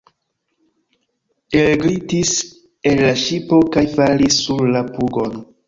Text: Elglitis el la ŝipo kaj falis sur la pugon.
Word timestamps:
Elglitis 1.59 2.33
el 2.93 3.03
la 3.05 3.13
ŝipo 3.27 3.63
kaj 3.79 3.87
falis 3.95 4.43
sur 4.47 4.69
la 4.75 4.85
pugon. 4.99 5.41